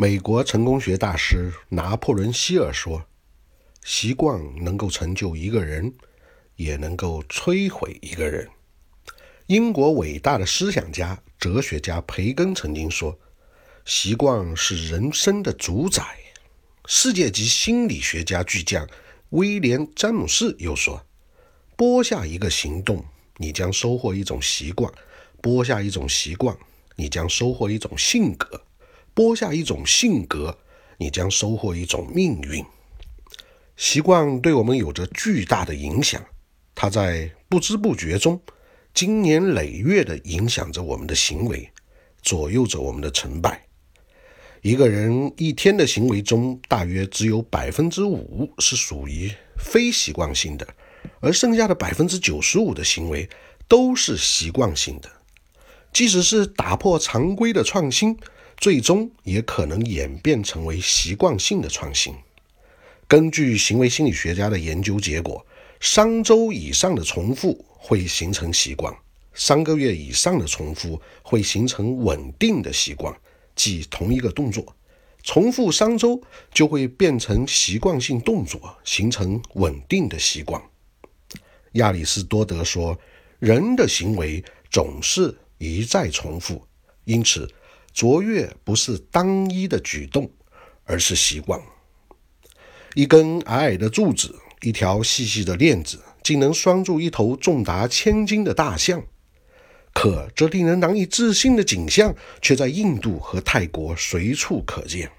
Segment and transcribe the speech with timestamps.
[0.00, 3.04] 美国成功学大师拿破仑·希尔说
[3.84, 5.92] ：“习惯能够成就一个人，
[6.56, 8.48] 也能够摧毁一个人。”
[9.48, 13.18] 英国伟大的思想家、哲学家培根曾经说
[13.84, 16.02] ：“习惯是人生的主宰。”
[16.88, 18.88] 世界级心理学家巨匠
[19.28, 21.04] 威廉·詹姆斯又说
[21.76, 23.04] ：“播下一个行动，
[23.36, 24.90] 你将收获一种习惯；
[25.42, 26.56] 播下一种习惯，
[26.96, 28.62] 你将收获一种性格。”
[29.20, 30.56] 播下一种性格，
[30.96, 32.64] 你将收获一种命运。
[33.76, 36.24] 习惯对我们有着巨大的影响，
[36.74, 38.40] 它在不知不觉中，
[38.94, 41.70] 经年累月地影响着我们的行为，
[42.22, 43.66] 左右着我们的成败。
[44.62, 50.66] 一个人一天的行为中，大约只有百分之五是属于非习惯性的，
[51.20, 53.28] 而剩下的百分之九十五的行为
[53.68, 55.10] 都是习惯性的。
[55.92, 58.16] 即使是打破常规的创新。
[58.60, 62.14] 最终也可能演变成为习惯性的创新。
[63.08, 65.44] 根据行为心理学家的研究结果，
[65.80, 68.94] 三周以上的重复会形成习惯，
[69.32, 73.18] 三个月以上的重复会形成稳定的习惯。
[73.56, 74.76] 即同一个动作，
[75.22, 80.62] 重复三周就会变成习惯性动作，形成稳定的习惯。
[81.72, 82.98] 亚里士多德说
[83.40, 86.62] ：“人的行为总是一再重复，
[87.06, 87.50] 因此。”
[87.92, 90.30] 卓越不是单一的举动，
[90.84, 91.60] 而是习惯。
[92.94, 99.02] 一根矮矮的柱子，一条细细的链子，竟能拴住一头重达千斤的大象。
[99.92, 105.10] 可这令人难以置信的景象，却在印度和泰国随处可见。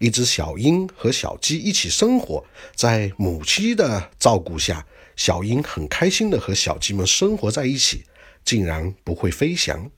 [0.00, 4.84] 一只小鹰和小鸡一起生活在母鸡的照顾下，
[5.14, 8.04] 小鹰很开心地和小鸡们生活在一起，
[8.44, 9.88] 竟然不会飞翔。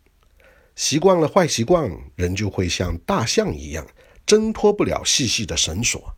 [0.76, 3.84] 习惯了坏习惯，人就会像大象一样
[4.26, 6.14] 挣脱不了细细的绳索，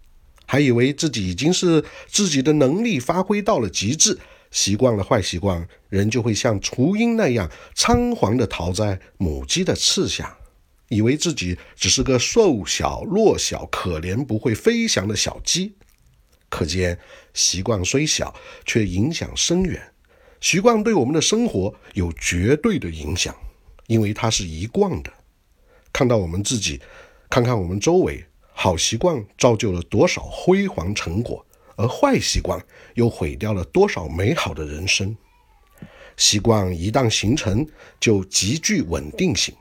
[0.47, 4.19] 还以为自己已经是自己的能力发挥到了极致。
[4.51, 10.37] 习惯了坏习惯，人就会像雏鹰那样仓皇地逃在母鸡的翅下，
[10.89, 15.75] 以为自己只是个瘦小、弱小、可怜、不会飞翔的小鸡。
[16.49, 16.99] 可见，
[17.33, 19.93] 习惯虽小，却影响深远。
[20.41, 23.37] 习惯对我们的生活有绝对的影响。
[23.89, 25.13] 因为它是一贯的，
[25.93, 26.81] 看到我们自己，
[27.29, 31.45] 看看我们周围，好习惯造就了多少辉煌成果，
[31.75, 35.17] 而坏习惯又毁掉了多少美好的人生。
[36.17, 37.67] 习惯一旦形成，
[37.99, 39.55] 就极具稳定性。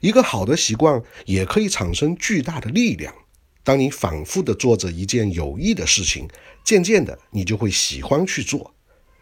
[0.00, 3.14] 一个好的习惯也可以产生巨大的力量。
[3.62, 6.28] 当你反复的做着一件有益的事情，
[6.62, 8.74] 渐渐的你就会喜欢去做。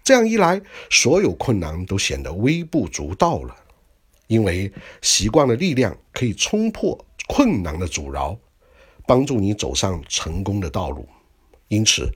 [0.03, 0.61] 这样一来，
[0.91, 3.57] 所有困难都显得微不足道了。
[4.33, 4.73] 因为
[5.03, 6.99] 习惯的力量可以冲破
[7.29, 8.35] 困难的阻挠，
[9.07, 11.07] 帮助你走上成功的道路。
[11.69, 12.11] 因此，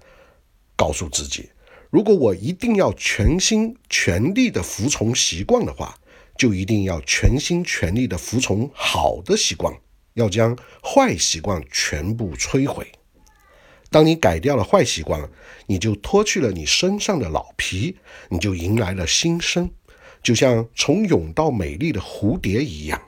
[0.74, 1.50] 告诉自己，
[1.90, 5.94] 如果我一定要全心全力的服从习惯的话，
[6.38, 9.74] 就一定要全心全力的服从好的习惯，
[10.14, 12.90] 要将坏习惯全部摧毁。
[13.90, 15.28] 当你改掉了坏习惯，
[15.66, 17.98] 你就脱去了你身上的老皮，
[18.30, 19.68] 你就迎来了新生。
[20.26, 23.00] 就像从蛹到美丽的蝴蝶一样，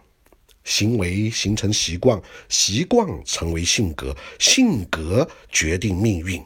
[0.62, 6.40] 行为形成习惯，习惯成为性格，性格决定命运。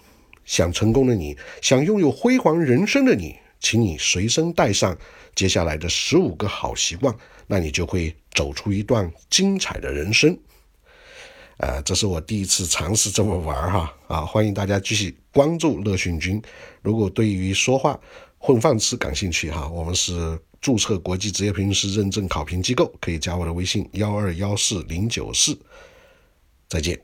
[0.46, 4.96] 想成功的你，想拥有辉煌人生的你，请你随身带上
[5.34, 7.14] 接下来的十五个好习惯，
[7.46, 10.34] 那你就会走出一段精彩的人生。
[11.58, 14.20] 呃，这是我第一次尝试这么玩哈啊！
[14.24, 16.40] 欢迎大家继续关注乐讯君。
[16.80, 18.00] 如果对于说话
[18.38, 20.38] 混饭吃感兴趣哈，我们是。
[20.62, 25.58] 注册国际职业培训师认证考评机构，可以加我的微信幺二幺四零九四。
[26.68, 26.98] 再见。